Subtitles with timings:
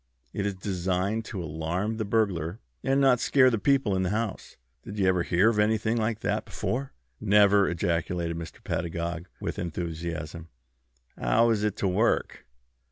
[0.33, 4.57] It is designed to alarm the burglar, and not scare the people in the house.
[4.83, 8.63] Did you ever hear of anything like that before?" "Never!" ejaculated Mr.
[8.63, 10.49] Pedagog, with enthusiasm.
[11.19, 12.47] "How is it to work?"